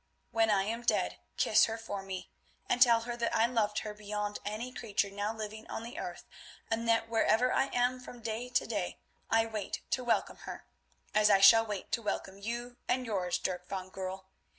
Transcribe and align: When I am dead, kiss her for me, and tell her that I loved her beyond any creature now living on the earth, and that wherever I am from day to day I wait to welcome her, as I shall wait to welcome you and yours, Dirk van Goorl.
When 0.31 0.49
I 0.49 0.63
am 0.63 0.81
dead, 0.81 1.19
kiss 1.37 1.65
her 1.65 1.77
for 1.77 2.01
me, 2.01 2.31
and 2.67 2.81
tell 2.81 3.01
her 3.01 3.15
that 3.17 3.35
I 3.35 3.45
loved 3.45 3.81
her 3.85 3.93
beyond 3.93 4.39
any 4.43 4.71
creature 4.71 5.11
now 5.11 5.31
living 5.31 5.67
on 5.69 5.83
the 5.83 5.99
earth, 5.99 6.25
and 6.71 6.87
that 6.89 7.07
wherever 7.07 7.53
I 7.53 7.65
am 7.67 7.99
from 7.99 8.19
day 8.21 8.49
to 8.49 8.65
day 8.65 8.97
I 9.29 9.45
wait 9.45 9.81
to 9.91 10.03
welcome 10.03 10.37
her, 10.37 10.65
as 11.13 11.29
I 11.29 11.39
shall 11.39 11.67
wait 11.67 11.91
to 11.91 12.01
welcome 12.01 12.39
you 12.39 12.77
and 12.87 13.05
yours, 13.05 13.37
Dirk 13.37 13.67
van 13.69 13.89
Goorl. 13.91 14.25